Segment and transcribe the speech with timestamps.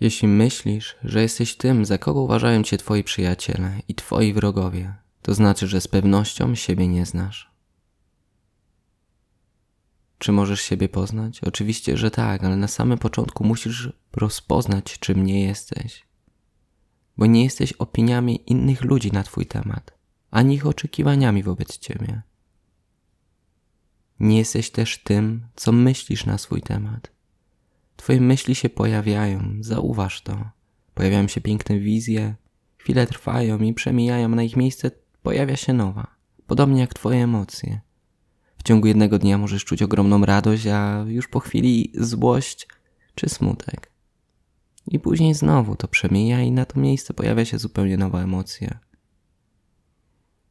[0.00, 5.34] Jeśli myślisz, że jesteś tym, za kogo uważają cię twoi przyjaciele i twoi wrogowie, to
[5.34, 7.50] znaczy, że z pewnością siebie nie znasz.
[10.18, 11.40] Czy możesz siebie poznać?
[11.40, 16.06] Oczywiście, że tak, ale na samym początku musisz rozpoznać, czym nie jesteś.
[17.16, 19.94] Bo nie jesteś opiniami innych ludzi na Twój temat,
[20.30, 22.22] ani ich oczekiwaniami wobec Ciebie.
[24.20, 27.17] Nie jesteś też tym, co myślisz na swój temat.
[27.98, 30.50] Twoje myśli się pojawiają, zauważ to.
[30.94, 32.34] Pojawiają się piękne wizje,
[32.78, 34.90] chwile trwają i przemijają, na ich miejsce
[35.22, 36.06] pojawia się nowa,
[36.46, 37.80] podobnie jak Twoje emocje.
[38.58, 42.68] W ciągu jednego dnia możesz czuć ogromną radość, a już po chwili złość
[43.14, 43.92] czy smutek.
[44.86, 48.78] I później znowu to przemija i na to miejsce pojawia się zupełnie nowa emocja.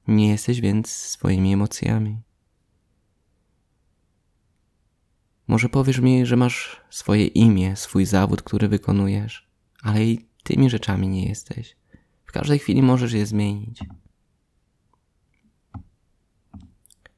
[0.07, 2.21] Nie jesteś więc swoimi emocjami.
[5.47, 9.47] Może powiesz mi, że masz swoje imię, swój zawód, który wykonujesz,
[9.81, 11.75] ale i tymi rzeczami nie jesteś.
[12.25, 13.79] W każdej chwili możesz je zmienić.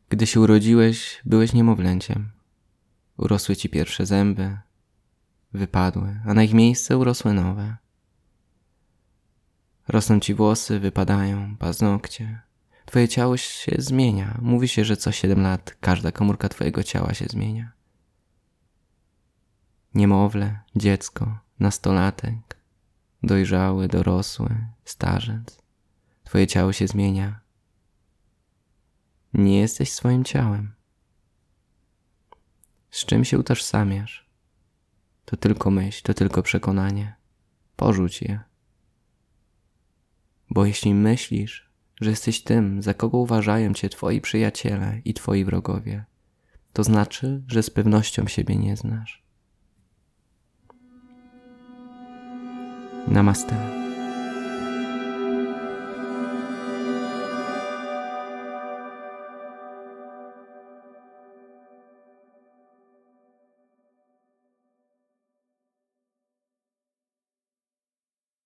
[0.09, 2.31] Gdy się urodziłeś, byłeś niemowlęciem.
[3.17, 4.57] Urosły ci pierwsze zęby,
[5.53, 7.77] wypadły, a na ich miejsce urosły nowe.
[9.87, 12.41] Rosną ci włosy, wypadają, paznokcie.
[12.85, 14.37] Twoje ciało się zmienia.
[14.41, 17.78] Mówi się, że co 7 lat każda komórka twojego ciała się zmienia.
[19.93, 22.57] Niemowlę, dziecko, nastolatek,
[23.23, 25.61] dojrzały, dorosły, starzec.
[26.23, 27.39] Twoje ciało się zmienia.
[29.33, 30.73] Nie jesteś swoim ciałem.
[32.91, 34.29] Z czym się utożsamiasz?
[35.25, 37.15] To tylko myśl, to tylko przekonanie.
[37.75, 38.39] Porzuć je.
[40.49, 41.69] Bo jeśli myślisz,
[42.01, 46.05] że jesteś tym, za kogo uważają cię twoi przyjaciele i twoi wrogowie,
[46.73, 49.28] to znaczy, że z pewnością siebie nie znasz.
[53.09, 53.78] ナマスター。